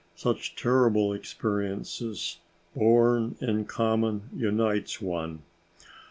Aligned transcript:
Such 0.15 0.55
terrible 0.55 1.13
experiences, 1.13 2.39
born 2.75 3.35
in 3.39 3.65
common, 3.65 4.31
unites 4.35 4.99
one. 4.99 5.43